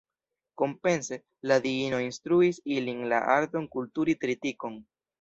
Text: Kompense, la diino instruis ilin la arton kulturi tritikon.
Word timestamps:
Kompense, 0.61 1.19
la 1.51 1.59
diino 1.67 2.01
instruis 2.07 2.63
ilin 2.79 3.07
la 3.15 3.23
arton 3.39 3.71
kulturi 3.79 4.21
tritikon. 4.27 4.85